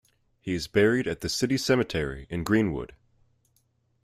He 0.39 0.55
is 0.55 0.67
buried 0.67 1.05
at 1.07 1.21
the 1.21 1.29
City 1.29 1.59
Cemetery 1.59 2.25
in 2.31 2.43
Greenwood. 2.43 2.95